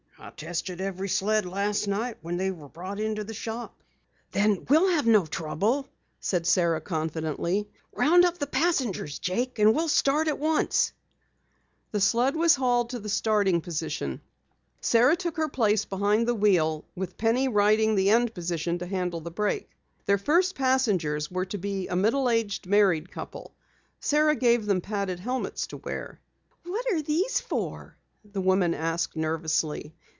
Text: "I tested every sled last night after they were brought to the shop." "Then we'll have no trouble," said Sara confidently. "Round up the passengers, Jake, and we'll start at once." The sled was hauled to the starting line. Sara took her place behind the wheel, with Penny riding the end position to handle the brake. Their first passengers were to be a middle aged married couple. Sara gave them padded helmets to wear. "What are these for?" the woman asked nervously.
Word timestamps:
"I 0.23 0.29
tested 0.29 0.79
every 0.79 1.09
sled 1.09 1.47
last 1.47 1.87
night 1.87 2.17
after 2.23 2.37
they 2.37 2.51
were 2.51 2.69
brought 2.69 2.99
to 2.99 3.23
the 3.23 3.33
shop." 3.33 3.81
"Then 4.31 4.67
we'll 4.69 4.89
have 4.89 5.07
no 5.07 5.25
trouble," 5.25 5.89
said 6.19 6.45
Sara 6.45 6.79
confidently. 6.79 7.67
"Round 7.91 8.23
up 8.23 8.37
the 8.37 8.45
passengers, 8.45 9.17
Jake, 9.17 9.57
and 9.57 9.73
we'll 9.73 9.87
start 9.87 10.27
at 10.27 10.37
once." 10.37 10.93
The 11.91 11.99
sled 11.99 12.35
was 12.35 12.53
hauled 12.55 12.91
to 12.91 12.99
the 12.99 13.09
starting 13.09 13.63
line. 13.95 14.21
Sara 14.79 15.15
took 15.15 15.37
her 15.37 15.49
place 15.49 15.85
behind 15.85 16.27
the 16.27 16.35
wheel, 16.35 16.85
with 16.95 17.17
Penny 17.17 17.47
riding 17.47 17.95
the 17.95 18.11
end 18.11 18.35
position 18.35 18.77
to 18.77 18.85
handle 18.85 19.21
the 19.21 19.31
brake. 19.31 19.71
Their 20.05 20.19
first 20.19 20.53
passengers 20.53 21.31
were 21.31 21.45
to 21.45 21.57
be 21.57 21.87
a 21.87 21.95
middle 21.95 22.29
aged 22.29 22.67
married 22.67 23.11
couple. 23.11 23.55
Sara 23.99 24.35
gave 24.35 24.67
them 24.67 24.81
padded 24.81 25.19
helmets 25.19 25.65
to 25.67 25.77
wear. 25.77 26.21
"What 26.63 26.85
are 26.93 27.01
these 27.01 27.41
for?" 27.41 27.97
the 28.23 28.39
woman 28.41 28.75
asked 28.75 29.15
nervously. 29.15 29.95